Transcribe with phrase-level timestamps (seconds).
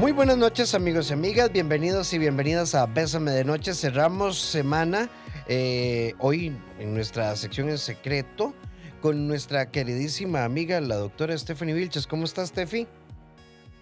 [0.00, 3.74] Muy buenas noches amigos y amigas, bienvenidos y bienvenidas a Bésame de Noche.
[3.74, 5.10] Cerramos semana
[5.46, 8.54] eh, hoy en nuestra sección en secreto
[9.02, 12.06] con nuestra queridísima amiga, la doctora Stephanie Vilches.
[12.06, 12.86] ¿Cómo estás, Steffi?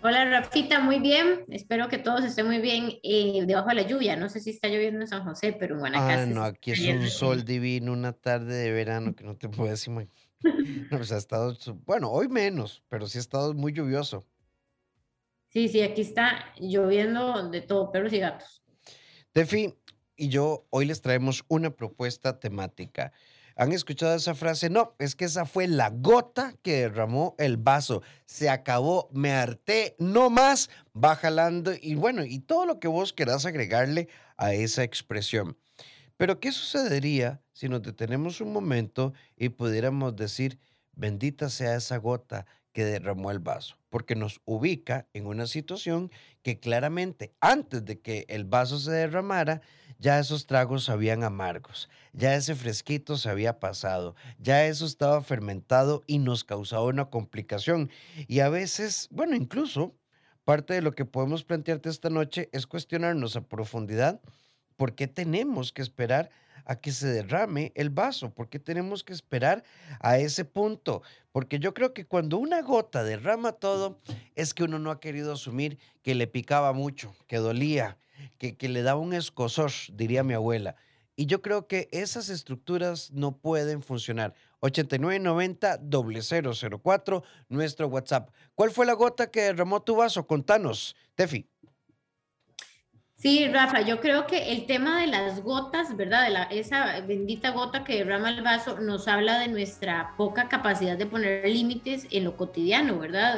[0.03, 1.45] Hola, Rafita, muy bien.
[1.51, 4.17] Espero que todos estén muy bien eh, debajo de la lluvia.
[4.17, 6.23] No sé si está lloviendo en San José, pero en Guanacaste.
[6.23, 9.87] Ah, no, aquí es un sol divino, una tarde de verano que no te puedes
[9.87, 10.13] imaginar.
[10.91, 14.25] No, pues ha estado, bueno, hoy menos, pero sí ha estado muy lluvioso.
[15.49, 18.63] Sí, sí, aquí está lloviendo de todo, perros y gatos.
[19.33, 19.75] Tefi
[20.17, 23.13] y yo hoy les traemos una propuesta temática.
[23.57, 24.71] ¿Han escuchado esa frase?
[24.71, 28.03] No, es que esa fue la gota que derramó el vaso.
[28.25, 33.13] Se acabó, me harté, no más, va jalando y bueno, y todo lo que vos
[33.13, 35.57] querás agregarle a esa expresión.
[36.17, 40.61] Pero ¿qué sucedería si nos detenemos un momento y pudiéramos decir,
[40.93, 42.47] bendita sea esa gota
[42.85, 43.79] derramó el vaso?
[43.91, 46.11] porque nos ubica en una situación
[46.43, 49.61] que claramente antes de que el vaso se derramara,
[49.99, 56.03] ya esos tragos sabían amargos, ya ese fresquito se había pasado, ya eso estaba fermentado
[56.07, 57.91] y nos causaba una complicación.
[58.27, 59.95] Y a veces, bueno, incluso
[60.45, 64.21] parte de lo que podemos plantearte esta noche es cuestionarnos a profundidad
[64.77, 66.31] por qué tenemos que esperar
[66.69, 68.31] a que se derrame el vaso?
[68.31, 69.65] ¿Por qué tenemos que esperar
[69.99, 71.03] a ese punto?
[71.33, 73.99] Porque yo creo que cuando una gota derrama todo,
[74.37, 77.99] es que uno no ha querido asumir que le picaba mucho, que dolía,
[78.37, 80.77] que, que le daba un escosor, diría mi abuela.
[81.17, 84.35] Y yo creo que esas estructuras no pueden funcionar.
[84.61, 88.31] 8990-004, nuestro WhatsApp.
[88.55, 90.29] ¿Cuál fue la gota que derramó tu vaso?
[90.29, 91.49] Contanos, Tefi.
[93.19, 96.23] Sí, Rafa, yo creo que el tema de las gotas, ¿verdad?
[96.23, 100.97] De la, esa bendita gota que derrama el vaso nos habla de nuestra poca capacidad
[100.97, 103.37] de poner límites en lo cotidiano, ¿verdad?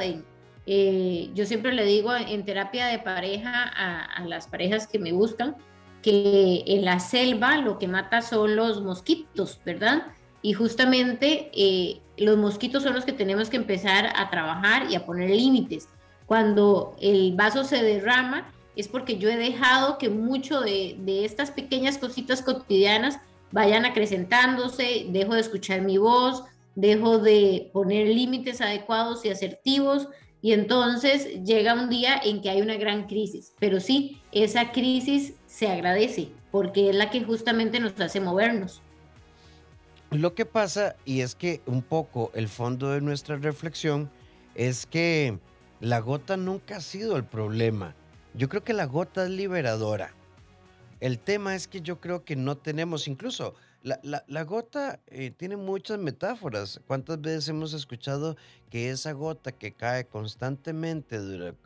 [0.67, 5.55] Eh, yo siempre le digo en terapia de pareja a, las parejas que me buscan
[6.03, 10.03] que en la selva lo que mata son los mosquitos, ¿verdad?
[10.43, 15.07] Y justamente eh, los mosquitos son los que tenemos que empezar a trabajar y a
[15.07, 15.89] poner límites.
[16.27, 21.97] Cuando el vaso se derrama, es porque yo he dejado que mucho de, estas pequeñas
[21.97, 23.19] cositas cotidianas
[23.51, 26.43] vayan acrecentándose, dejo de escuchar mi voz,
[26.75, 30.07] dejo de poner límites adecuados y asertivos
[30.41, 33.53] y entonces llega un día en que hay una gran crisis.
[33.59, 38.81] Pero sí, esa crisis se agradece porque es la que justamente nos hace movernos.
[40.11, 44.09] Lo que pasa, y es que un poco el fondo de nuestra reflexión,
[44.55, 45.39] es que
[45.79, 47.95] la gota nunca ha sido el problema.
[48.33, 50.13] Yo creo que la gota es liberadora.
[50.99, 55.97] El tema es que yo creo que no tenemos, incluso la, gota eh, tiene muchas
[55.97, 56.79] metáforas.
[56.85, 58.37] ¿Cuántas veces hemos escuchado
[58.69, 61.17] que esa gota que cae constantemente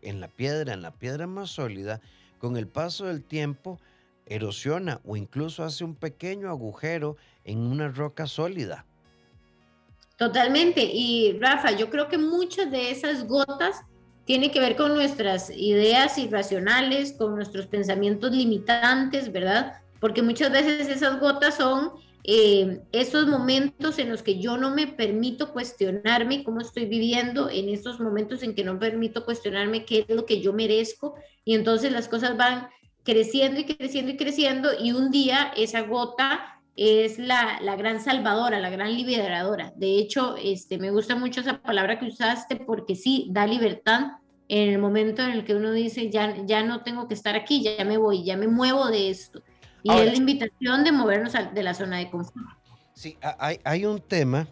[0.02, 2.00] en la piedra, en la piedra más sólida,
[2.40, 3.80] con el paso del tiempo
[4.26, 8.86] erosiona o incluso hace un pequeño agujero en una roca sólida?
[10.18, 10.82] Totalmente.
[10.84, 13.82] Y Rafa, yo creo que muchas de esas gotas
[14.25, 19.74] tiene que ver con nuestras ideas irracionales, con nuestros pensamientos limitantes, ¿verdad?
[20.00, 21.91] Porque muchas veces esas gotas son
[22.24, 27.69] eh, esos momentos en los que yo no me permito cuestionarme cómo estoy viviendo, en
[27.69, 31.91] esos momentos en que no permito cuestionarme qué es lo que yo merezco, y entonces
[31.91, 32.68] las cosas van
[33.03, 38.59] creciendo y creciendo y creciendo, y un día esa gota es la, la, gran salvadora,
[38.59, 39.72] la gran liberadora.
[39.75, 44.69] De hecho, este, me gusta mucho esa palabra que usaste porque sí, da libertad en
[44.69, 47.84] el momento en el que uno dice, ya, ya no tengo que estar aquí, ya
[47.85, 49.41] me voy, ya me muevo de esto.
[49.84, 52.46] Y es la invitación de movernos de la zona de confort.
[52.94, 54.47] Sí, hay, hay un tema,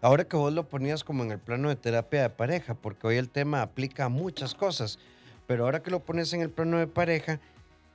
[0.00, 3.16] ahora que vos lo ponías como en el plano de terapia de pareja, porque hoy
[3.16, 4.98] el tema aplica a muchas cosas,
[5.46, 7.40] pero ahora que lo pones en el plano de pareja,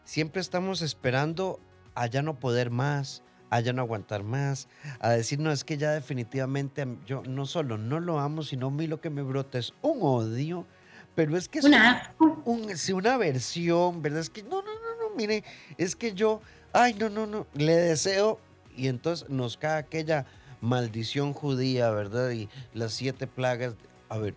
[0.03, 1.59] siempre estamos esperando
[1.97, 4.67] a ya no poder más, a ya no aguantar más,
[4.99, 8.71] a decir, no, es que ya definitivamente yo no solo no lo amo, sino a
[8.71, 10.67] mí lo que me brota es un odio,
[11.15, 14.19] pero es que es una, un, una aversión, ¿verdad?
[14.19, 15.43] Es que no, no, no, no, mire,
[15.79, 16.39] es que yo,
[16.71, 18.39] ay, no, no, no, le deseo
[18.75, 20.27] y entonces nos cae aquella
[20.61, 22.29] maldición judía, ¿verdad?
[22.29, 23.73] Y las siete plagas.
[24.09, 24.35] A ver,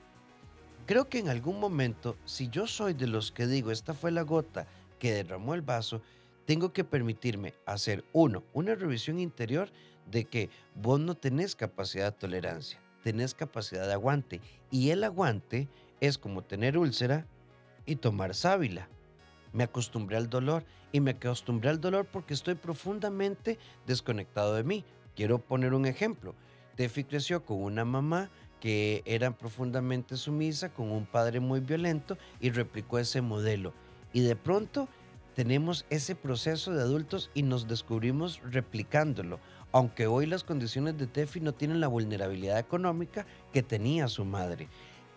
[0.86, 4.22] creo que en algún momento, si yo soy de los que digo, esta fue la
[4.22, 4.66] gota
[4.98, 6.00] que derramó el vaso,
[6.50, 9.70] tengo que permitirme hacer, uno, una revisión interior
[10.10, 14.40] de que vos no tenés capacidad de tolerancia, tenés capacidad de aguante.
[14.68, 15.68] Y el aguante
[16.00, 17.24] es como tener úlcera
[17.86, 18.88] y tomar sábila.
[19.52, 23.56] Me acostumbré al dolor y me acostumbré al dolor porque estoy profundamente
[23.86, 24.84] desconectado de mí.
[25.14, 26.34] Quiero poner un ejemplo.
[26.74, 32.50] Tefi creció con una mamá que era profundamente sumisa, con un padre muy violento y
[32.50, 33.72] replicó ese modelo.
[34.12, 34.88] Y de pronto
[35.40, 39.40] tenemos ese proceso de adultos y nos descubrimos replicándolo,
[39.72, 44.68] aunque hoy las condiciones de Tefi no tienen la vulnerabilidad económica que tenía su madre.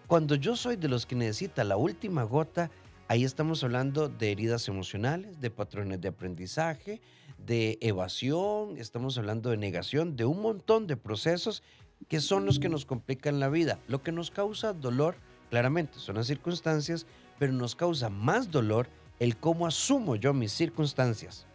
[0.07, 2.71] Cuando yo soy de los que necesita la última gota,
[3.09, 7.01] ahí estamos hablando de heridas emocionales, de patrones de aprendizaje,
[7.37, 11.63] de evasión, estamos hablando de negación, de un montón de procesos
[12.07, 13.77] que son los que nos complican la vida.
[13.89, 15.17] Lo que nos causa dolor,
[15.49, 17.07] claramente, son las circunstancias,
[17.39, 18.87] pero nos causa más dolor
[19.23, 21.45] el cómo asumo yo mis circunstancias.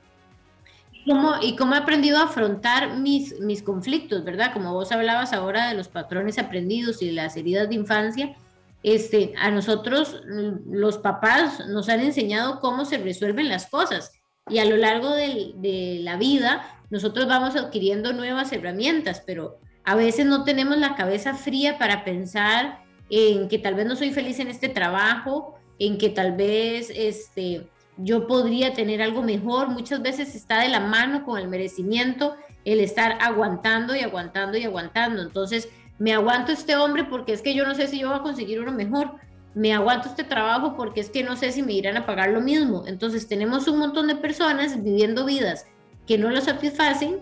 [1.07, 4.53] ¿Cómo, y cómo he aprendido a afrontar mis, mis conflictos, ¿verdad?
[4.53, 8.37] Como vos hablabas ahora de los patrones aprendidos y las heridas de infancia,
[8.83, 10.21] este, a nosotros
[10.67, 14.13] los papás nos han enseñado cómo se resuelven las cosas
[14.49, 19.95] y a lo largo de, de la vida nosotros vamos adquiriendo nuevas herramientas, pero a
[19.95, 22.81] veces no tenemos la cabeza fría para pensar
[23.11, 27.69] en que tal vez no soy feliz en este trabajo, en que tal vez este,
[27.97, 29.69] yo podría tener algo mejor.
[29.69, 34.65] Muchas veces está de la mano con el merecimiento el estar aguantando y aguantando y
[34.65, 35.23] aguantando.
[35.23, 38.23] Entonces, me aguanto este hombre porque es que yo no sé si yo voy a
[38.23, 39.13] conseguir uno mejor.
[39.55, 42.41] Me aguanto este trabajo porque es que no sé si me irán a pagar lo
[42.41, 42.85] mismo.
[42.87, 45.67] Entonces, tenemos un montón de personas viviendo vidas
[46.07, 47.21] que no lo satisfacen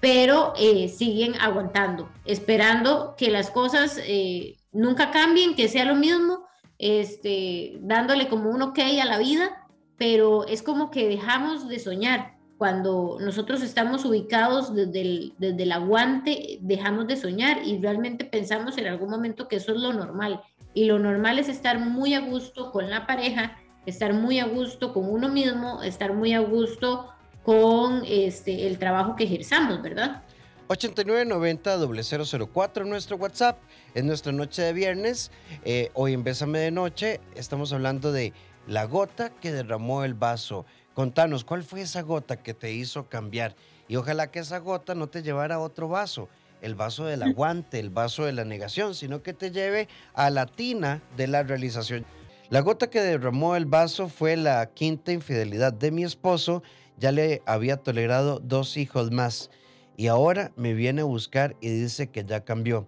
[0.00, 6.46] pero eh, siguen aguantando, esperando que las cosas eh, nunca cambien, que sea lo mismo,
[6.78, 9.66] este, dándole como un ok a la vida,
[9.96, 12.36] pero es como que dejamos de soñar.
[12.56, 18.78] Cuando nosotros estamos ubicados desde el, desde el aguante, dejamos de soñar y realmente pensamos
[18.78, 20.42] en algún momento que eso es lo normal.
[20.74, 24.92] Y lo normal es estar muy a gusto con la pareja, estar muy a gusto
[24.92, 27.08] con uno mismo, estar muy a gusto
[27.42, 30.22] con este, el trabajo que ejerzamos, ¿verdad?
[30.68, 33.58] 8990-004 nuestro WhatsApp,
[33.98, 35.30] en nuestra noche de viernes.
[35.64, 38.32] Eh, hoy en Bésame de Noche estamos hablando de
[38.66, 40.66] la gota que derramó el vaso.
[40.94, 43.56] Contanos, ¿cuál fue esa gota que te hizo cambiar?
[43.88, 46.28] Y ojalá que esa gota no te llevara a otro vaso,
[46.62, 50.46] el vaso del aguante, el vaso de la negación, sino que te lleve a la
[50.46, 52.06] tina de la realización.
[52.50, 56.62] La gota que derramó el vaso fue la quinta infidelidad de mi esposo
[56.98, 59.50] ya le había tolerado dos hijos más
[59.96, 62.86] y ahora me viene a buscar y dice que ya cambió.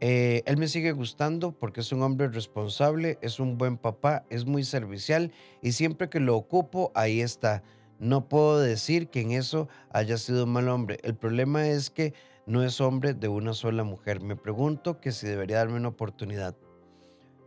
[0.00, 4.46] Eh, él me sigue gustando porque es un hombre responsable, es un buen papá, es
[4.46, 7.62] muy servicial y siempre que lo ocupo, ahí está.
[7.98, 10.98] No puedo decir que en eso haya sido un mal hombre.
[11.02, 12.14] El problema es que
[12.46, 14.20] no es hombre de una sola mujer.
[14.20, 16.56] Me pregunto que si debería darme una oportunidad.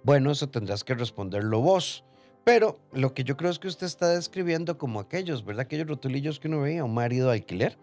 [0.03, 2.03] Bueno, eso tendrás que responderlo vos.
[2.43, 5.61] Pero lo que yo creo es que usted está describiendo como aquellos, ¿verdad?
[5.61, 7.77] Aquellos rotulillos que uno veía, un marido alquiler,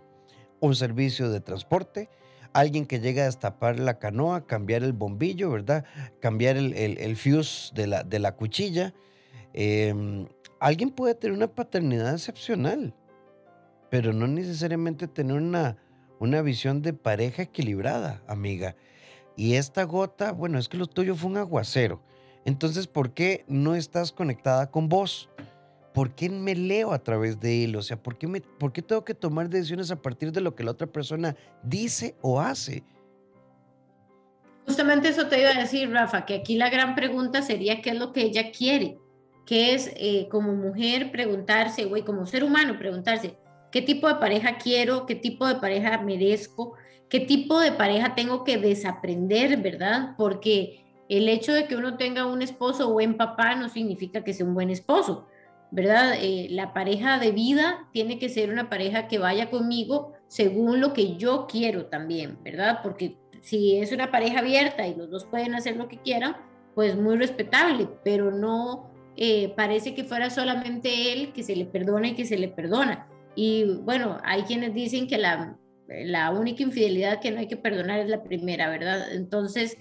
[0.60, 2.10] un servicio de transporte,
[2.52, 5.84] alguien que llega a destapar la canoa, cambiar el bombillo, ¿verdad?
[6.20, 8.94] Cambiar el, el, fuse de la, de la cuchilla.
[9.52, 10.26] Em,
[10.60, 12.94] alguien puede tener una paternidad excepcional,
[13.90, 15.76] pero no necesariamente tener una,
[16.18, 18.76] una visión de pareja equilibrada, amiga.
[19.36, 22.02] Y esta gota, bueno, es que lo tuyo fue un aguacero.
[22.44, 25.28] Entonces, ¿por qué no estás conectada con vos?
[25.98, 27.74] ¿Por qué me leo a través de él?
[27.74, 30.54] O sea, ¿por qué, me, ¿por qué tengo que tomar decisiones a partir de lo
[30.54, 31.34] que la otra persona
[31.64, 32.84] dice o hace?
[34.64, 37.98] Justamente eso te iba a decir, Rafa, que aquí la gran pregunta sería qué es
[37.98, 38.96] lo que ella quiere,
[39.44, 43.36] que es eh, como mujer preguntarse, güey, como ser humano preguntarse,
[43.72, 45.04] ¿qué tipo de pareja quiero?
[45.04, 46.74] ¿Qué tipo de pareja merezco?
[47.08, 50.14] ¿Qué tipo de pareja tengo que desaprender, verdad?
[50.16, 54.32] Porque el hecho de que uno tenga un esposo o buen papá no significa que
[54.32, 55.26] sea un buen esposo,
[55.70, 56.14] ¿verdad?
[56.20, 60.92] Eh, la pareja de vida tiene que ser una pareja que vaya conmigo según lo
[60.92, 62.80] que yo quiero también, ¿verdad?
[62.82, 66.36] Porque si es una pareja abierta y los dos pueden hacer lo que quieran,
[66.74, 72.08] pues muy respetable, pero no eh, parece que fuera solamente él que se le perdona
[72.08, 73.08] y que se le perdona.
[73.34, 75.56] Y bueno, hay quienes dicen que la,
[75.88, 79.12] la única infidelidad que no hay que perdonar es la primera, ¿verdad?
[79.12, 79.76] Entonces,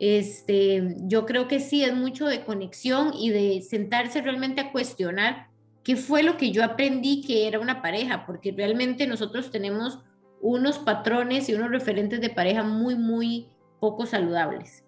[0.00, 5.48] este, yo creo que sí es mucho de conexión y de sentarse realmente a cuestionar
[5.84, 10.00] qué fue lo que yo aprendí que era una pareja, porque realmente nosotros tenemos
[10.40, 14.84] unos patrones y unos referentes de pareja muy, muy poco saludables.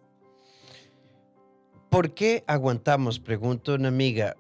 [1.91, 3.21] ¿Por qué aguantamos?
[3.21, 4.35] Pregunto una amiga.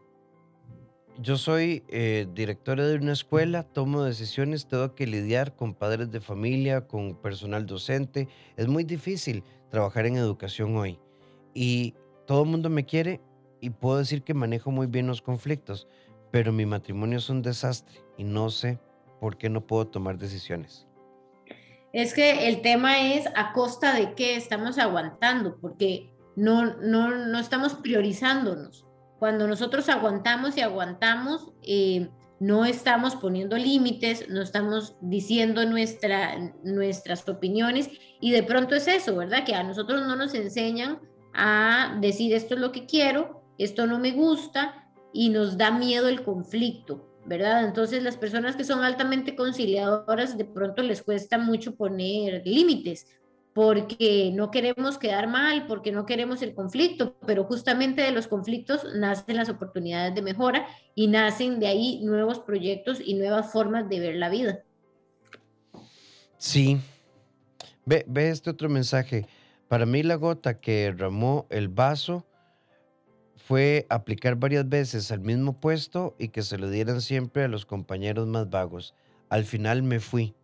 [1.18, 6.22] Yo soy eh, directora de una escuela, tomo decisiones, tengo que lidiar con padres de
[6.22, 8.26] familia, con personal docente.
[8.56, 11.00] Es muy difícil trabajar en educación hoy.
[11.54, 11.94] Y
[12.26, 13.22] todo el mundo me quiere
[13.60, 15.88] y puedo decir que manejo muy bien los conflictos,
[16.30, 18.78] pero mi matrimonio es un desastre y no sé
[19.18, 20.86] por qué no puedo tomar decisiones.
[21.94, 27.38] Es que el tema es a costa de qué estamos aguantando, porque no, no, no
[27.38, 28.86] estamos priorizándonos.
[29.18, 32.10] Cuando nosotros aguantamos y aguantamos, eh,
[32.42, 37.88] no estamos poniendo límites, no estamos diciendo nuestra, nuestras opiniones
[38.20, 39.44] y de pronto es eso, ¿verdad?
[39.44, 40.98] Que a nosotros no nos enseñan
[41.34, 46.08] a decir esto es lo que quiero, esto no me gusta y nos da miedo
[46.08, 47.64] el conflicto, ¿verdad?
[47.64, 53.06] Entonces las personas que son altamente conciliadoras de pronto les cuesta mucho poner límites
[53.54, 58.86] porque no queremos quedar mal, porque no queremos el conflicto, pero justamente de los conflictos
[58.94, 64.00] nacen las oportunidades de mejora y nacen de ahí nuevos proyectos y nuevas formas de
[64.00, 64.62] ver la vida.
[66.38, 66.80] Sí.
[67.84, 69.26] Ve, ve este otro mensaje.
[69.68, 72.24] Para mí la gota que derramó el vaso
[73.36, 77.66] fue aplicar varias veces al mismo puesto y que se lo dieran siempre a los
[77.66, 78.94] compañeros más vagos.
[79.28, 80.34] Al final me fui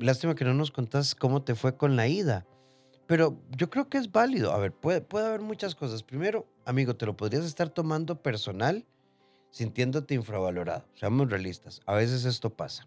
[0.00, 2.46] lástima que no nos contás cómo te fue con la ida.
[3.06, 4.52] Pero yo creo que es válido.
[4.52, 6.02] A ver, puede, puede haber muchas cosas.
[6.02, 8.86] Primero, amigo, te lo podrías estar tomando personal
[9.50, 10.84] sintiéndote infravalorado.
[10.94, 11.80] Seamos realistas.
[11.86, 12.86] A veces esto pasa.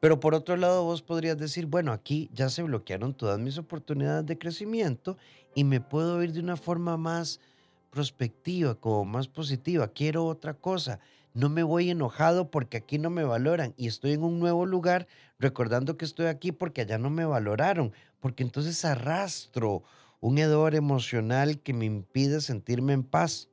[0.00, 4.24] Pero por otro lado, vos podrías decir, bueno, aquí ya se bloquearon todas mis oportunidades
[4.26, 5.18] de crecimiento
[5.54, 7.40] y me puedo ir de una forma más
[7.90, 9.88] prospectiva, como más positiva.
[9.88, 11.00] Quiero otra cosa
[11.34, 15.06] no me voy enojado porque aquí no me valoran y estoy en un nuevo lugar
[15.38, 19.82] recordando que estoy aquí porque allá no me valoraron, porque entonces arrastro
[20.20, 23.48] un hedor emocional que me impide sentirme en paz.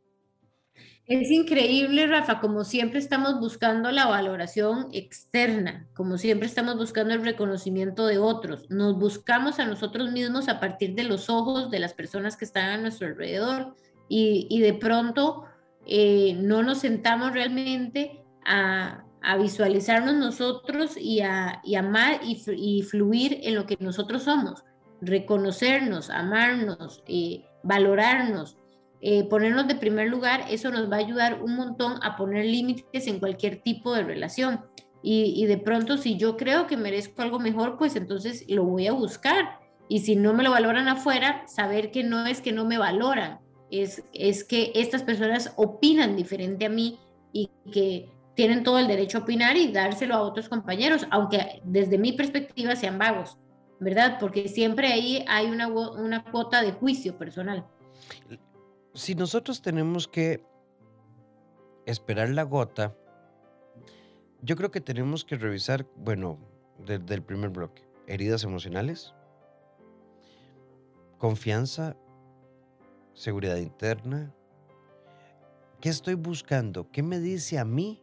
[1.05, 7.24] Es increíble, Rafa, como siempre estamos buscando la valoración externa, como siempre estamos buscando el
[7.24, 8.69] reconocimiento de otros.
[8.69, 12.72] Nos buscamos a nosotros mismos a partir de los ojos de las personas que están
[12.72, 13.74] a nuestro alrededor
[14.10, 15.46] y, y de pronto
[15.88, 19.03] eh, no nos sentamos realmente a,
[19.39, 24.63] visualizarnos nosotros y a amar y, fluir en lo que nosotros somos,
[25.01, 28.58] reconocernos, amarnos, eh, valorarnos,
[29.01, 33.08] eh, ponernos de primer lugar, eso nos va a ayudar un montón a poner límites
[33.08, 34.62] en cualquier tipo de relación.
[35.03, 38.88] Y, y, de pronto, si yo creo que merezco algo mejor, pues entonces lo voy
[38.88, 39.60] a buscar.
[39.89, 43.39] Y si no me lo valoran afuera, saber que no es que no me valoran,
[43.72, 47.00] es, que estas personas opinan diferente a mí
[47.34, 51.98] y que tienen todo el derecho a opinar y dárselo a otros compañeros, aunque desde
[51.98, 53.38] mi perspectiva sean vagos,
[53.80, 54.18] ¿verdad?
[54.20, 57.66] Porque siempre ahí hay una, una cuota de juicio personal.
[58.94, 60.44] Si nosotros tenemos que
[61.86, 62.96] esperar la gota,
[64.42, 66.40] yo creo que tenemos que revisar, bueno,
[66.86, 69.14] desde el primer bloque, heridas emocionales,
[71.18, 71.98] confianza
[73.18, 74.32] seguridad interna.
[75.82, 76.90] ¿Qué estoy buscando?
[76.92, 78.00] ¿Qué me dice a mí,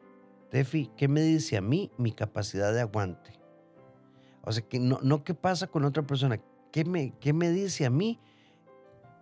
[0.50, 0.90] Tefi?
[0.96, 3.38] ¿Qué me dice a mí mi capacidad de aguante?
[4.42, 6.40] O sea, que no, no qué pasa con otra persona.
[6.72, 8.18] ¿Qué me, qué me dice a mí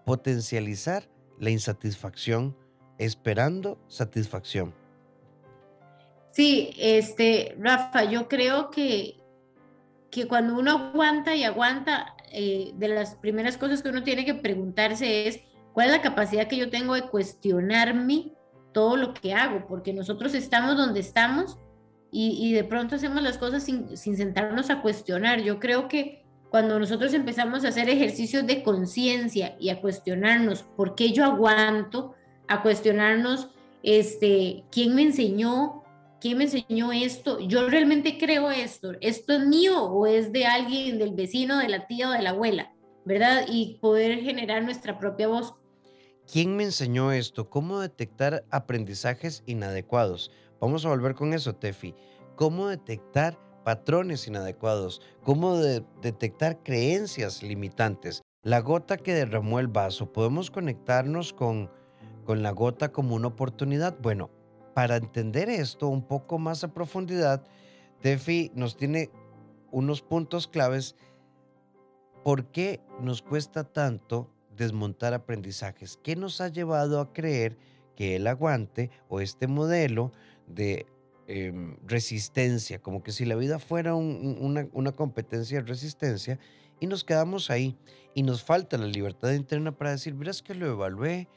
[0.06, 1.08] potencializar
[1.38, 2.56] la insatisfacción
[2.98, 4.74] esperando satisfacción?
[6.30, 9.18] Sí, este, Rafa, yo creo que,
[10.10, 14.34] que cuando uno aguanta y aguanta, eh, de las primeras cosas que uno tiene que
[14.34, 15.40] preguntarse es,
[15.72, 18.32] ¿Cuál es la capacidad que yo tengo de cuestionarme
[18.72, 19.66] todo lo que hago?
[19.66, 21.58] Porque nosotros estamos donde estamos
[22.14, 25.40] y, de pronto hacemos las cosas sin, sin sentarnos a cuestionar.
[25.40, 30.94] Yo creo que cuando nosotros empezamos a hacer ejercicios de conciencia y a cuestionarnos por
[30.94, 32.14] qué yo aguanto,
[32.48, 33.48] a cuestionarnos
[33.82, 35.82] este, quién me enseñó,
[36.20, 40.98] quién me enseñó esto, yo realmente creo esto, esto es mío o es de alguien,
[40.98, 42.74] del vecino, de la tía o de la abuela,
[43.06, 43.46] ¿verdad?
[43.48, 45.54] Y poder generar nuestra propia voz.
[46.32, 47.50] ¿Quién me enseñó esto?
[47.50, 50.30] ¿Cómo detectar aprendizajes inadecuados?
[50.62, 51.94] Vamos a volver con eso, Tefi.
[52.36, 55.02] ¿Cómo detectar patrones inadecuados?
[55.24, 58.22] ¿Cómo detectar creencias limitantes?
[58.42, 61.70] La gota que derramó el vaso, ¿podemos conectarnos con,
[62.24, 63.98] con la gota como una oportunidad?
[64.00, 64.30] Bueno,
[64.72, 67.44] para entender esto un poco más a profundidad,
[68.00, 69.10] Tefi nos tiene
[69.70, 70.96] unos puntos claves.
[72.24, 74.30] ¿Por qué nos cuesta tanto
[74.62, 75.98] desmontar aprendizajes.
[76.02, 77.56] ¿Qué nos ha llevado a creer
[77.96, 80.12] que el aguante o este modelo
[80.46, 80.86] de
[81.26, 86.38] em, resistencia, como que si la vida fuera una, competencia de resistencia,
[86.80, 87.76] y nos quedamos ahí
[88.14, 91.28] y nos falta la libertad interna para decir, verás que lo evalué,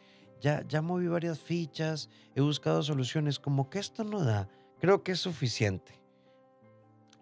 [0.41, 5.11] ya, ya moví varias fichas, he buscado soluciones, como que esto no da, creo que
[5.13, 6.01] es suficiente.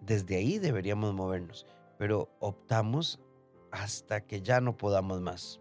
[0.00, 1.66] Desde ahí deberíamos movernos,
[1.98, 3.20] pero optamos
[3.70, 5.60] hasta que ya no podamos más.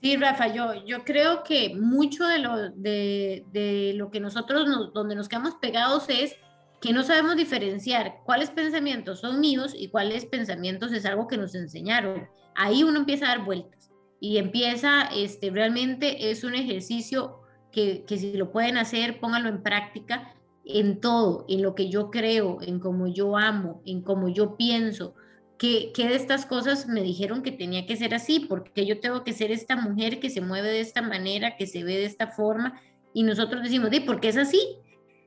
[0.00, 5.16] Sí, Rafa, yo, yo creo que mucho de lo, de, lo que nosotros, nos, donde
[5.16, 6.36] nos quedamos pegados es
[6.80, 11.54] que no sabemos diferenciar cuáles pensamientos son míos y cuáles pensamientos es algo que nos
[11.56, 12.28] enseñaron.
[12.54, 13.90] Ahí uno empieza a dar vueltas
[14.20, 17.40] y empieza, este, realmente es un ejercicio
[17.72, 20.34] que, que si lo pueden hacer, pónganlo en práctica
[20.68, 25.14] en todo, en lo que yo creo, en cómo yo amo, en cómo yo pienso,
[25.58, 29.32] que, de estas cosas me dijeron que tenía que ser así, porque yo tengo que
[29.32, 32.80] ser esta mujer que se mueve de esta manera, que se ve de esta forma,
[33.12, 34.60] y nosotros decimos, di, ¿por qué es así?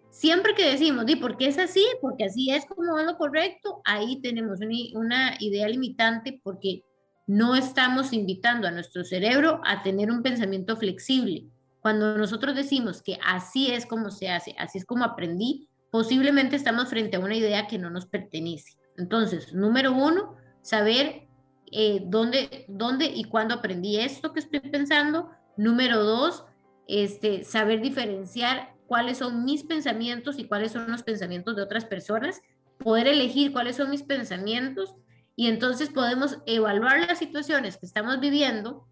[0.10, 1.86] Siempre que decimos, di, ¿por qué es así?
[2.00, 4.60] Porque así es como es lo correcto, ahí tenemos
[4.94, 6.84] una idea limitante porque
[7.28, 11.46] no estamos invitando a nuestro cerebro a tener un pensamiento flexible.
[11.82, 16.90] Cuando nosotros decimos que así es como se hace, así es como aprendí, posiblemente estamos
[16.90, 18.81] frente a una idea que no nos pertenece.
[19.01, 21.27] Entonces, número uno, saber
[21.72, 25.31] eh, dónde, dónde y cuándo aprendí esto que estoy pensando.
[25.58, 26.46] Número dos,
[26.88, 32.41] este, saber diferenciar cuáles son mis pensamientos y cuáles son los pensamientos de otras personas,
[32.77, 34.96] poder elegir cuáles son mis pensamientos
[35.36, 38.86] y entonces podemos evaluar las situaciones que estamos viviendo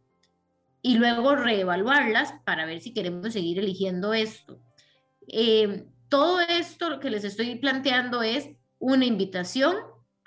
[0.81, 4.59] y luego reevaluarlas para ver si queremos seguir eligiendo esto.
[5.27, 8.49] Eh, todo esto que les estoy planteando es
[8.79, 9.75] una invitación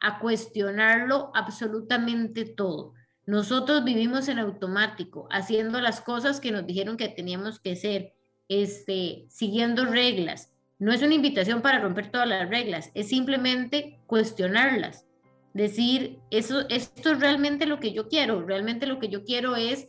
[0.03, 2.93] a cuestionarlo absolutamente todo.
[3.25, 8.13] Nosotros vivimos en automático, haciendo las cosas que nos dijeron que teníamos que hacer,
[8.49, 10.53] este, siguiendo reglas.
[10.81, 15.07] No es una invitación para romper todas las reglas, es simplemente cuestionarlas.
[15.55, 19.87] Decir, eso, esto es realmente lo que yo quiero, realmente lo que yo quiero es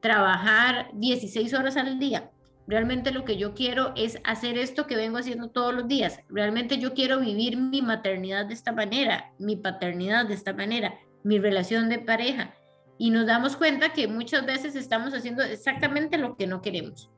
[0.00, 2.30] trabajar 16 horas al día,
[2.66, 6.20] Realmente lo que yo quiero es hacer esto que vengo haciendo todos los días.
[6.28, 11.38] Realmente yo quiero vivir mi maternidad de esta manera, mi paternidad de esta manera, mi
[11.38, 12.54] relación de pareja.
[12.98, 17.08] Y nos damos cuenta que muchas veces estamos haciendo exactamente lo que no queremos.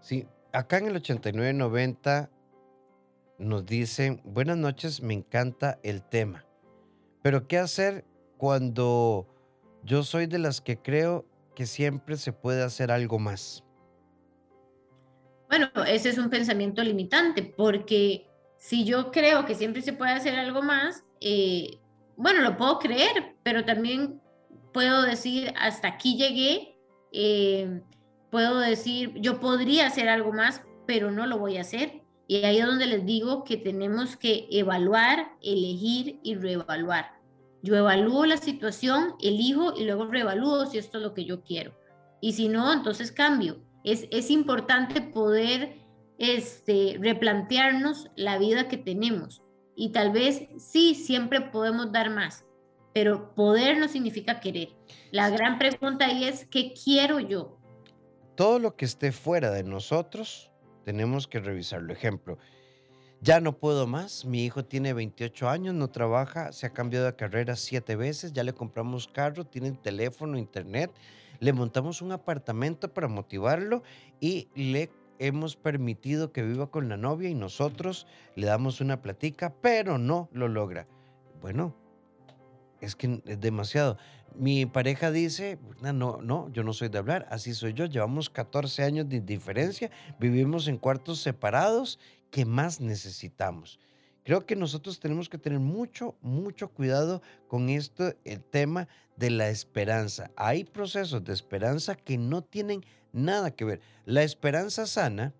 [0.00, 2.30] Sí, acá en el 8990
[3.38, 6.44] nos dicen, buenas noches, me encanta el tema.
[7.22, 8.04] Pero ¿qué hacer
[8.38, 9.28] cuando
[9.84, 13.62] yo soy de las que creo que siempre se puede hacer algo más?
[15.52, 20.38] Bueno, ese es un pensamiento limitante, porque si yo creo que siempre se puede hacer
[20.38, 21.78] algo más, eh,
[22.16, 24.18] bueno, lo puedo creer, pero también
[24.72, 26.78] puedo decir, hasta aquí llegué,
[27.12, 27.82] eh,
[28.30, 32.00] puedo decir, yo podría hacer algo más, pero no lo voy a hacer.
[32.26, 37.20] Y ahí es donde les digo que tenemos que evaluar, elegir y reevaluar.
[37.62, 41.78] Yo evalúo la situación, elijo y luego reevalúo si esto es lo que yo quiero.
[42.22, 43.62] Y si no, entonces cambio.
[43.84, 45.76] Es, importante poder
[46.18, 49.42] este, replantearnos la vida que tenemos.
[49.74, 52.44] Y tal vez sí, siempre podemos dar más,
[52.92, 54.68] pero poder no significa querer.
[55.10, 57.58] La gran pregunta ahí es, ¿qué quiero yo?
[58.36, 60.50] Todo lo que esté fuera de nosotros,
[60.84, 61.92] tenemos que revisarlo.
[61.92, 62.38] Ejemplo,
[63.20, 67.14] ya no puedo más, mi hijo tiene 28 años, no trabaja, se ha cambiado de
[67.14, 70.90] carrera siete veces, ya le compramos carro, tiene teléfono, internet,
[71.42, 73.82] le montamos un apartamento para motivarlo
[74.20, 79.52] y le hemos permitido que viva con la novia y nosotros le damos una platica,
[79.60, 80.86] pero no lo logra.
[81.40, 81.74] Bueno,
[82.80, 83.98] es que es demasiado.
[84.36, 88.84] Mi pareja dice, no, no, yo no soy de hablar, así soy yo, llevamos 14
[88.84, 91.98] años de diferencia, vivimos en cuartos separados,
[92.30, 93.80] ¿qué más necesitamos?
[94.24, 99.48] Creo que nosotros tenemos que tener mucho, mucho cuidado con esto, el tema de la
[99.48, 100.30] esperanza.
[100.36, 103.80] Hay procesos de esperanza que no tienen nada que ver.
[104.04, 105.34] La esperanza sana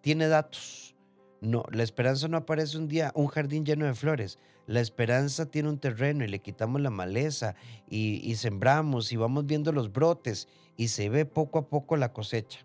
[0.00, 0.96] tiene datos.
[1.42, 4.38] No, la esperanza no aparece un día, un jardín lleno de flores.
[4.66, 7.54] La esperanza tiene un terreno y le quitamos la maleza
[7.88, 12.60] y, sembramos y vamos viendo los brotes y se ve poco a poco la cosecha.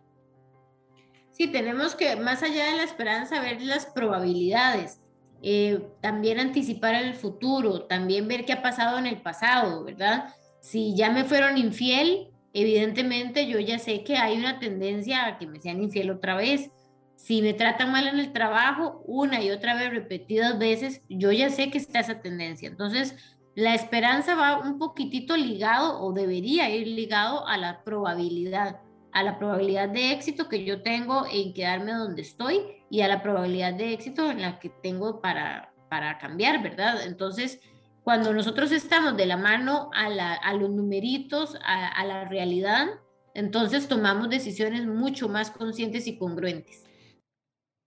[1.31, 4.99] Sí, tenemos que, más allá de la esperanza, ver las probabilidades
[5.41, 10.33] eh, también anticipar el futuro, también ver qué ha pasado en el pasado, ¿verdad?
[10.59, 15.47] Si ya me fueron infiel, evidentemente yo ya sé que hay una tendencia a que
[15.47, 16.71] me sean infiel otra vez.
[17.15, 21.49] Si me tratan mal en el trabajo, una y otra vez, repetidas veces, yo ya
[21.49, 22.67] sé que está esa tendencia.
[22.67, 23.15] Entonces,
[23.55, 28.81] la esperanza va un poquitito ligado o debería ir ligado a la probabilidad
[29.15, 33.23] a la probabilidad de éxito que yo tengo en quedarme donde estoy y a la
[33.23, 37.01] probabilidad de éxito en la que tengo para, para cambiar, ¿verdad?
[37.05, 37.61] Entonces,
[38.03, 42.87] cuando nosotros estamos de la mano a, la, a los numeritos, a, a la realidad,
[43.33, 46.83] entonces tomamos decisiones mucho más conscientes y congruentes.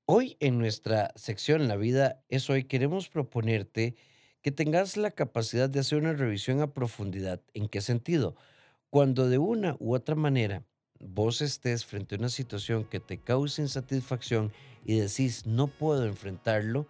[0.07, 3.97] Hoy en nuestra sección La vida es hoy queremos proponerte
[4.41, 7.43] que tengas la capacidad de hacer una revisión a profundidad.
[7.53, 8.35] ¿En qué sentido?
[8.89, 10.65] Cuando de una u otra manera
[11.01, 14.53] vos estés frente a una situación que te cause insatisfacción
[14.85, 16.87] y decís, no puedo enfrentarlo,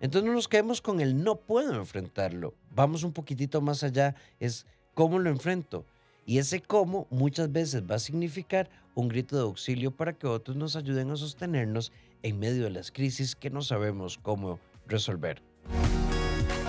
[0.00, 2.54] entonces no nos quedemos con el no puedo enfrentarlo.
[2.74, 5.86] Vamos un poquitito más allá, es cómo lo enfrento.
[6.26, 10.56] Y ese cómo muchas veces va a significar un grito de auxilio para que otros
[10.56, 15.42] nos ayuden a sostenernos en medio de las crisis que no sabemos cómo resolver.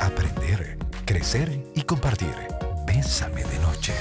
[0.01, 2.35] Aprender, crecer y compartir.
[2.85, 3.93] Bésame de noche.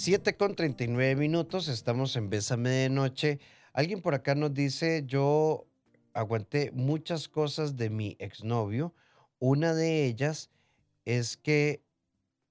[0.00, 3.38] 7 con 39 minutos, estamos en Bésame de Noche.
[3.74, 5.66] Alguien por acá nos dice, yo
[6.14, 8.94] aguanté muchas cosas de mi exnovio.
[9.40, 10.48] Una de ellas
[11.04, 11.84] es que,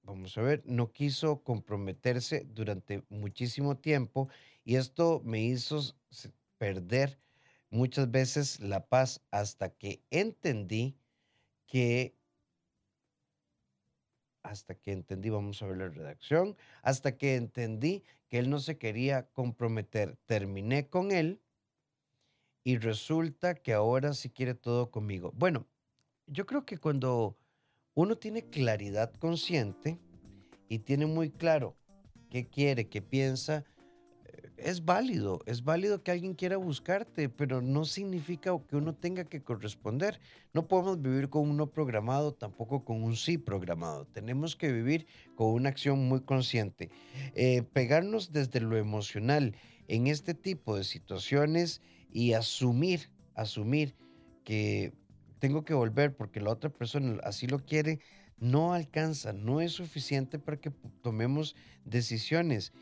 [0.04, 4.28] vamos a ver, no quiso comprometerse durante muchísimo tiempo
[4.62, 5.80] y esto me hizo
[6.56, 7.18] perder
[7.68, 10.96] muchas veces la paz hasta que entendí
[11.66, 12.14] que
[14.42, 18.78] hasta que entendí, vamos a ver la redacción, hasta que entendí que él no se
[18.78, 20.16] quería comprometer.
[20.26, 21.40] Terminé con él
[22.64, 25.32] y resulta que ahora sí quiere todo conmigo.
[25.34, 25.66] Bueno,
[26.26, 27.36] yo creo que cuando
[27.94, 29.98] uno tiene claridad consciente
[30.68, 31.76] y tiene muy claro
[32.30, 33.64] qué quiere, qué piensa,
[34.62, 39.42] es válido, es válido que alguien quiera buscarte, pero no significa que uno tenga que
[39.42, 40.20] corresponder.
[40.52, 44.06] No podemos vivir con un no programado, tampoco con un sí programado.
[44.06, 46.90] Tenemos que vivir con una acción muy consciente.
[47.34, 49.54] Eh, pegarnos desde lo emocional
[49.88, 53.94] en este tipo de situaciones y asumir, asumir
[54.44, 54.92] que
[55.38, 58.00] tengo que volver porque la otra persona así lo quiere,
[58.38, 60.70] no alcanza, no es suficiente para que
[61.02, 62.72] tomemos decisiones.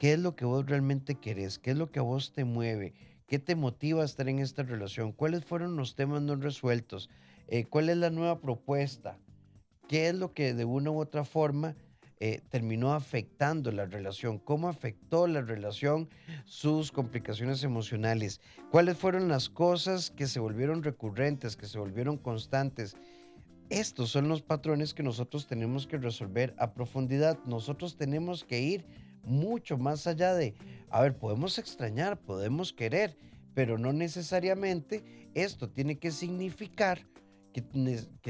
[0.00, 1.58] ¿Qué es lo que vos realmente querés?
[1.58, 2.94] ¿Qué es lo que a vos te mueve?
[3.26, 5.12] ¿Qué te motiva a estar en esta relación?
[5.12, 7.10] ¿Cuáles fueron los temas no resueltos?
[7.48, 9.18] Eh, ¿Cuál es la nueva propuesta?
[9.88, 11.76] ¿Qué es lo que de una u otra forma
[12.18, 14.38] eh, terminó afectando la relación?
[14.38, 16.08] ¿Cómo afectó la relación
[16.46, 18.40] sus complicaciones emocionales?
[18.70, 22.96] ¿Cuáles fueron las cosas que se volvieron recurrentes, que se volvieron constantes?
[23.68, 27.38] Estos son los patrones que nosotros tenemos que resolver a profundidad.
[27.44, 30.54] Nosotros tenemos que ir mucho más allá de,
[30.90, 33.16] a ver, podemos extrañar, podemos querer,
[33.54, 37.06] pero no necesariamente esto tiene que significar
[37.52, 37.60] que,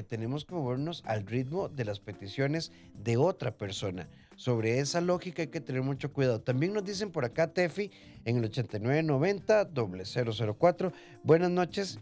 [0.03, 4.09] tenemos que movernos al ritmo de las peticiones de otra persona.
[4.37, 6.40] Sobre esa lógica hay que tener mucho cuidado.
[6.40, 7.90] También nos dicen por acá, Tefi,
[8.24, 11.98] en el 8990-004, buenas noches.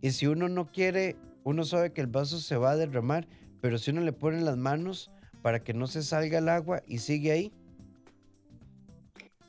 [0.00, 3.28] Y si uno no quiere, uno sabe que el vaso se va a derramar,
[3.60, 5.10] pero si uno le pone las manos
[5.42, 7.52] para que no se salga el agua y sigue ahí,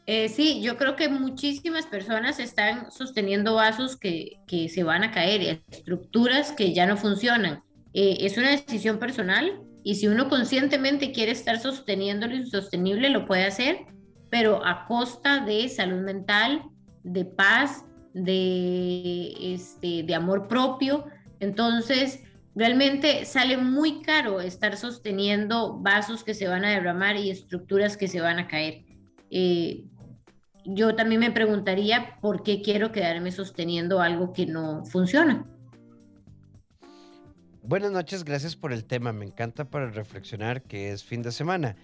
[0.08, 5.12] eh, sí, yo creo que muchísimas personas están sosteniendo vasos que, que se van a
[5.12, 7.62] caer, estructuras que ya no funcionan.
[7.94, 13.26] Eh, es una decisión personal y si uno conscientemente quiere estar sosteniendo lo insostenible, lo
[13.26, 13.80] puede hacer,
[14.30, 16.64] pero a costa de salud mental,
[17.04, 21.06] de paz, de, este, de amor propio.
[21.42, 22.22] Entonces,
[22.56, 28.08] realmente sale muy caro estar sosteniendo vasos que se van a derramar y estructuras que
[28.08, 28.86] se van a caer.
[29.30, 29.84] Eh,
[30.68, 35.46] yo también me preguntaría por qué quiero quedarme sosteniendo algo que no funciona.
[37.64, 39.14] Buenas noches, gracias por el tema.
[39.14, 41.76] Me encanta para reflexionar que es fin de semana.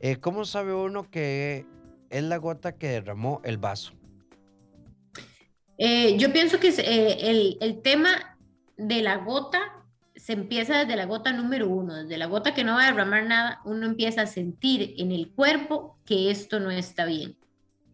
[0.00, 1.66] Eh, ¿Cómo sabe uno que
[2.10, 3.92] es la gota que derramó el vaso?
[5.78, 8.38] Eh, yo pienso que eh, el, el tema
[8.76, 9.60] de la gota
[10.14, 13.24] se empieza desde la gota número uno, desde la gota que no va a derramar
[13.24, 17.36] nada, uno empieza a sentir en el cuerpo que esto no está bien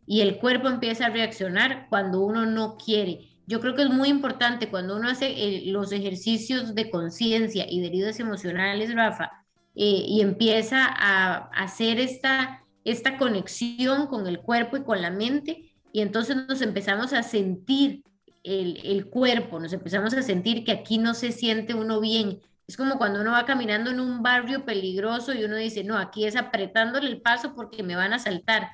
[0.09, 3.29] y el cuerpo empieza a reaccionar cuando uno no quiere.
[3.47, 7.81] Yo creo que es muy importante cuando uno hace eh, los ejercicios de conciencia y
[7.81, 9.31] de heridas emocionales, Rafa,
[9.75, 15.75] eh, y empieza a, hacer esta, esta conexión con el cuerpo y con la mente,
[15.93, 18.03] y entonces nos empezamos a sentir
[18.45, 22.41] el, el, cuerpo, nos empezamos a sentir que aquí no se siente uno bien.
[22.67, 26.25] Es como cuando uno va caminando en un barrio peligroso y uno dice, no, aquí
[26.25, 28.69] es apretándole el paso porque me van a saltar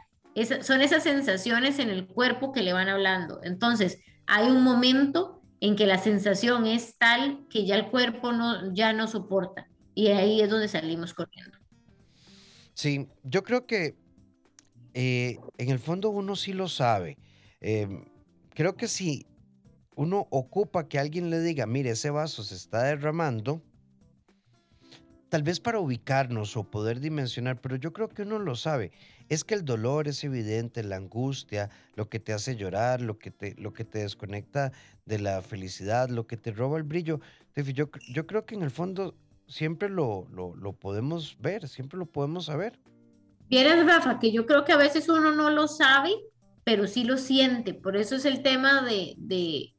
[0.62, 3.40] son esas sensaciones en el cuerpo que le van hablando.
[3.42, 8.75] Entonces, hay un momento en que la sensación es tal que ya el cuerpo no,
[8.75, 9.68] ya no soporta.
[9.94, 11.57] Y ahí es donde salimos corriendo.
[12.75, 13.97] Sí, yo creo que
[14.92, 17.16] eh, en el fondo uno sí lo sabe.
[17.61, 18.05] Em,
[18.51, 19.27] creo que si
[19.94, 23.62] uno ocupa que alguien le diga, mire, ese vaso se está derramando,
[25.29, 28.92] tal vez para ubicarnos o poder dimensionar, pero yo creo que uno lo sabe
[29.28, 33.30] es que el dolor es evidente, la angustia, lo que te hace llorar, lo que
[33.30, 34.72] te, lo que te desconecta
[35.06, 37.20] de la felicidad, lo que te roba el brillo.
[37.56, 39.14] Yo, yo creo que en el fondo
[39.46, 42.78] siempre lo, lo, podemos ver, siempre lo podemos saber.
[43.48, 46.10] Vieras, Rafa, que yo creo que a veces uno no lo sabe
[46.64, 47.74] pero sí lo siente.
[47.74, 49.73] Por eso es el tema de, de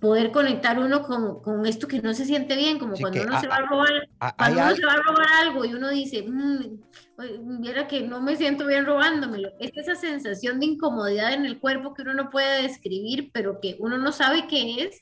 [0.00, 3.46] poder conectar uno con, con, esto que no se siente bien, como cuando uno se
[3.46, 7.86] va a robar, cuando uno se va a robar algo y uno dice, mmm, viera
[7.86, 9.50] que no me siento bien robándomelo.
[9.60, 13.76] Es esa sensación de incomodidad en el cuerpo que uno no puede describir, pero que
[13.78, 15.00] uno no sabe qué es,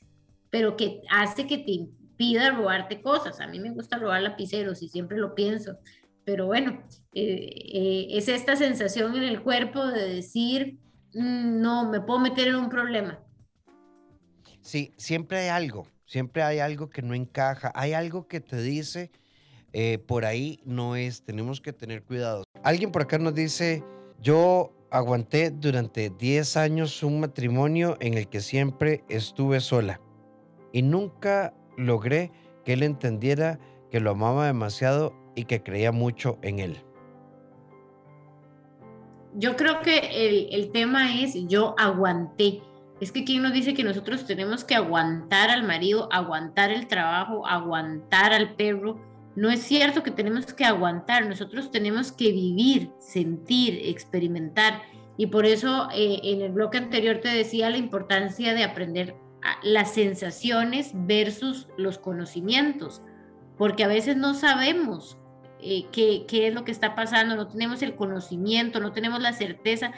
[0.49, 3.39] pero que hace que te impida robarte cosas.
[3.39, 5.77] A mí me gusta robar lapiceros y siempre lo pienso.
[6.25, 6.83] Pero bueno,
[7.13, 10.77] eh, eh, es esta sensación en el cuerpo de decir,
[11.13, 13.19] mm, no, me puedo meter en un problema
[14.69, 19.09] Sí, siempre hay algo, siempre hay algo que no encaja, hay algo que te dice,
[19.73, 22.43] eh, por ahí no es, tenemos que tener cuidado.
[22.63, 23.83] Alguien por acá nos dice,
[24.21, 30.01] yo aguanté durante 10 años un matrimonio en el que siempre estuve sola
[30.71, 32.31] y nunca logré
[32.63, 36.83] que él entendiera que lo amaba demasiado y que creía mucho en él.
[39.33, 42.61] Yo creo que el, el tema es yo aguanté
[42.99, 47.47] es que quien nos dice que nosotros tenemos que aguantar al marido, aguantar el trabajo,
[47.47, 48.99] aguantar al perro.
[49.35, 54.81] No es cierto que tenemos que aguantar, nosotros tenemos que vivir, sentir, experimentar.
[55.15, 59.15] Y por eso eh, en el bloque anterior te decía la importancia de aprender
[59.63, 63.01] las sensaciones versus los conocimientos,
[63.57, 65.17] porque a veces no sabemos
[65.61, 69.93] eh, qué es lo que está pasando, no tenemos el conocimiento, no tenemos la certeza,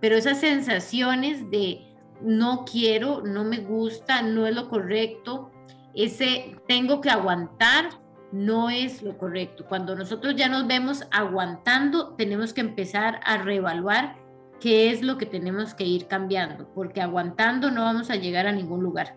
[0.00, 5.50] pero esas sensaciones de no quiero, no me gusta, no es lo correcto,
[5.94, 7.90] ese tengo que aguantar
[8.32, 9.64] no es lo correcto.
[9.66, 14.16] Cuando nosotros ya nos vemos aguantando, tenemos que empezar a reevaluar
[14.60, 18.52] qué es lo que tenemos que ir cambiando, porque aguantando no vamos a llegar a
[18.52, 19.16] ningún lugar.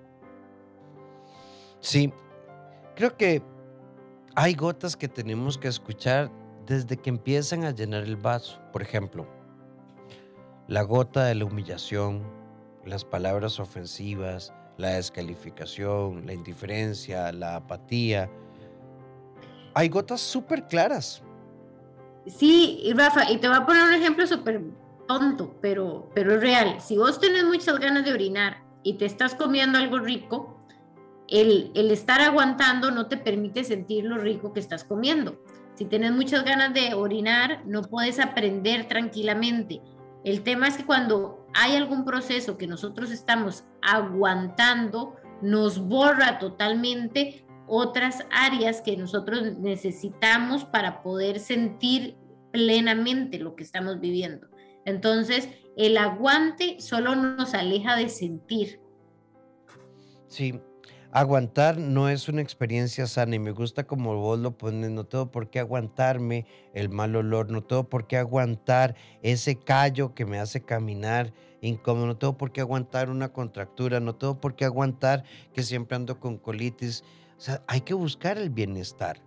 [1.80, 2.14] Sí,
[2.96, 3.42] creo que
[4.36, 6.32] hay gotas que tenemos que escuchar
[6.66, 8.62] desde que empiezan a llenar el vaso.
[8.72, 9.28] Por ejemplo,
[10.68, 12.24] la gota de la humillación,
[12.90, 18.30] las palabras ofensivas, la descalificación, la indiferencia, la apatía.
[19.74, 21.22] Hay gotas súper claras.
[22.26, 24.62] Sí, Rafa, y te voy a poner un ejemplo súper
[25.08, 26.82] tonto, pero, pero es real.
[26.82, 30.60] Si vos tenés muchas ganas de orinar y te estás comiendo algo rico,
[31.28, 35.40] el, el estar aguantando no te permite sentir lo rico que estás comiendo.
[35.76, 39.82] Si tienes muchas ganas de orinar, no puedes aprender tranquilamente.
[40.24, 47.46] El tema es que cuando hay algún proceso que nosotros estamos aguantando, nos borra totalmente
[47.68, 52.18] otras áreas que nosotros necesitamos para poder sentir
[52.52, 54.48] plenamente lo que estamos viviendo.
[54.86, 58.82] Entonces, el aguante solo nos aleja de sentir.
[60.28, 60.60] Sí,
[61.12, 65.32] aguantar no es una experiencia sana y me gusta como vos lo pones, no tengo
[65.32, 70.40] por qué aguantarme el mal olor, no tengo por qué aguantar ese callo que me
[70.40, 75.24] hace caminar incómodo, no tengo por qué aguantar una contractura, no tengo por qué aguantar
[75.54, 77.04] que siempre ando con colitis.
[77.68, 79.22] Hay que buscar el bienestar.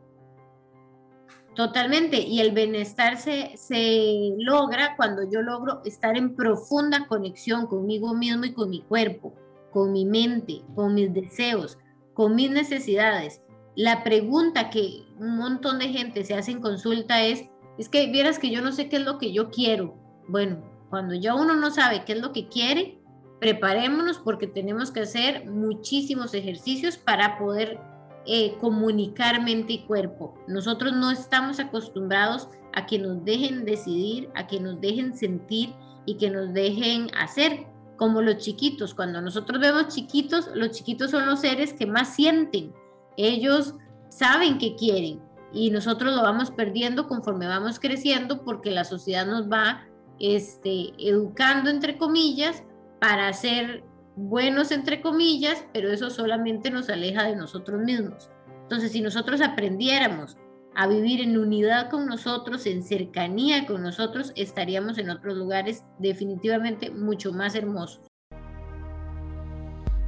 [1.54, 8.14] Totalmente, y el bienestar se, se logra cuando yo logro estar en profunda conexión conmigo
[8.14, 9.34] mismo y con mi cuerpo
[9.72, 11.78] con mi mente, con mis deseos,
[12.14, 13.40] con mis necesidades.
[13.74, 17.44] La pregunta que un montón de gente se hace en consulta es,
[17.78, 19.96] es que vieras que yo no sé qué es lo que yo quiero.
[20.28, 22.98] Bueno, cuando ya uno no sabe qué es lo que quiere,
[23.40, 27.80] preparémonos porque tenemos que hacer muchísimos ejercicios para poder
[28.26, 30.34] eh, comunicar mente y cuerpo.
[30.46, 35.74] Nosotros no estamos acostumbrados a que nos dejen decidir, a que nos dejen sentir
[36.06, 37.66] y que nos dejen hacer
[38.02, 38.94] como los chiquitos.
[38.94, 42.74] Cuando nosotros vemos chiquitos, los chiquitos son los seres que más sienten.
[43.16, 43.76] Ellos
[44.08, 45.20] saben que quieren
[45.52, 49.86] y nosotros lo vamos perdiendo conforme vamos creciendo porque la sociedad nos va
[50.18, 52.64] este, educando, entre comillas,
[53.00, 53.84] para ser
[54.16, 58.30] buenos, entre comillas, pero eso solamente nos aleja de nosotros mismos.
[58.62, 60.36] Entonces, si nosotros aprendiéramos
[60.74, 66.90] a vivir en unidad con nosotros, en cercanía con nosotros, estaríamos en otros lugares definitivamente
[66.90, 68.00] mucho más hermosos.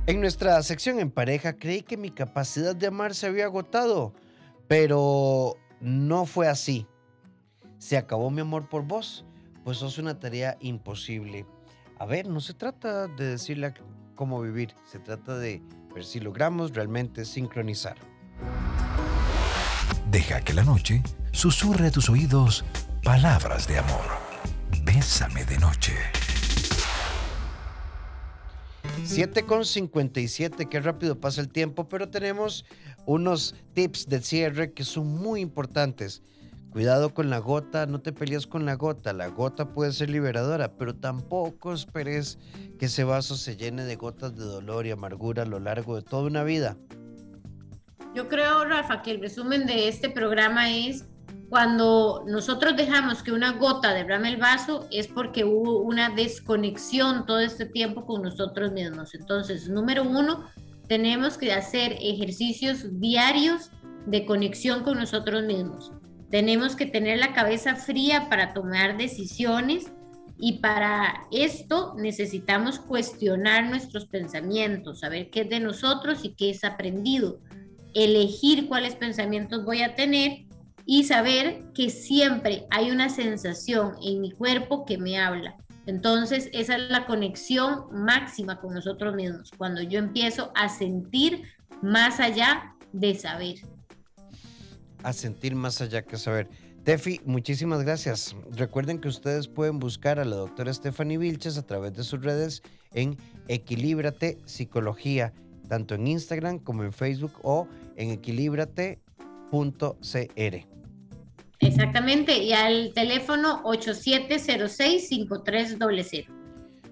[0.07, 4.13] En nuestra sección en pareja creí que mi capacidad de amar se había agotado,
[4.69, 6.87] pero no fue así.
[7.79, 9.25] Se acabó mi amor por vos,
[9.65, 11.47] pues sos una tarea imposible.
[11.99, 13.73] A ver, no se trata de decirle
[14.15, 15.63] cómo vivir, se trata de
[15.95, 17.97] ver si logramos realmente sincronizar.
[20.15, 22.65] Deja que la noche susurre a tus oídos
[23.03, 24.05] palabras de amor.
[24.85, 25.93] Bésame de noche.
[29.03, 32.65] 7 con 57, qué rápido pasa el tiempo, pero tenemos
[33.07, 36.23] unos tips de cierre que son muy importantes.
[36.71, 39.13] Cuidado con la gota, no te pelees con la gota.
[39.13, 42.39] La gota puede ser liberadora, pero tampoco esperes
[42.79, 46.03] que ese vaso se llene de gotas de dolor y amargura a lo largo de
[46.03, 46.77] toda una vida.
[48.15, 51.05] Yo creo, Rafa, que el resumen de este programa es
[51.49, 57.41] cuando nosotros dejamos que una gota derrame el vaso es porque hubo una desconexión todo
[57.41, 59.15] este tiempo con nosotros mismos.
[59.15, 60.49] Entonces, número uno,
[60.89, 63.71] tenemos que hacer ejercicios diarios
[64.07, 65.93] de conexión con nosotros mismos.
[66.31, 69.93] Tenemos que tener la cabeza fría para tomar decisiones
[70.39, 76.65] y para esto necesitamos cuestionar nuestros pensamientos, saber qué es de nosotros y qué es
[76.65, 77.39] aprendido,
[77.95, 80.45] elegir cuáles pensamientos voy a tener
[80.87, 85.57] y saber que siempre hay una sensación en mi cuerpo que me habla.
[85.87, 91.43] Entonces, esa es la conexión máxima con nosotros mismos, cuando yo empiezo a sentir
[91.83, 93.57] más allá de saber.
[95.03, 96.49] A sentir más allá que saber.
[96.85, 98.37] Tefi, muchísimas gracias.
[98.51, 102.63] Recuerden que ustedes pueden buscar a la doctora Stephanie Vilches a través de sus redes
[102.93, 103.17] en
[103.49, 105.33] Equilíbrate Psicología,
[105.69, 110.75] tanto en Instagram como en Facebook o en equilíbrate.cr.
[111.61, 116.27] Exactamente, y al teléfono 8706-5300.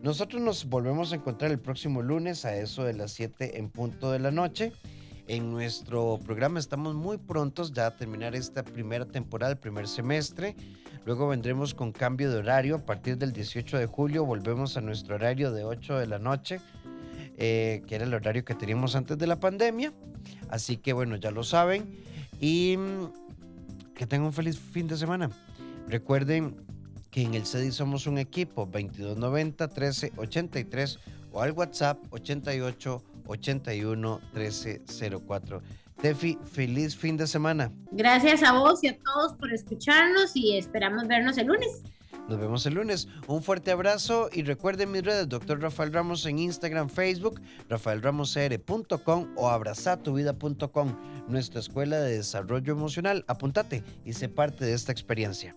[0.03, 4.11] Nosotros nos volvemos a encontrar el próximo lunes a eso de las 7 en punto
[4.11, 4.73] de la noche.
[5.29, 10.57] En nuestro programa estamos muy prontos ya a terminar esta primera temporada, el primer semestre.
[11.05, 12.77] Luego vendremos con cambio de horario.
[12.77, 16.61] A partir del 18 de julio volvemos a nuestro horario de 8 de la noche,
[17.37, 19.93] eh, que era el horario que teníamos antes de la pandemia.
[20.49, 21.85] Así que bueno, ya lo saben.
[22.41, 22.77] Y
[23.95, 25.31] que tengan un feliz fin de semana.
[25.89, 26.57] Recuerden
[27.11, 30.99] que en el CEDI somos un equipo 2290 1383
[31.33, 35.63] o al WhatsApp 88 81 1304.
[36.01, 37.71] Tefi, feliz fin de semana.
[37.93, 41.83] Gracias a vos y a todos por escucharnos y esperamos vernos el lunes.
[42.29, 43.09] Nos vemos el lunes.
[43.27, 45.61] Un fuerte abrazo y recuerden mis redes, Dr.
[45.61, 50.97] Rafael Ramos en Instagram, Facebook, rafaelramoscr.com o abrazatuvida.com,
[51.29, 53.25] nuestra escuela de desarrollo emocional.
[53.29, 55.57] Apuntate y sé parte de esta experiencia.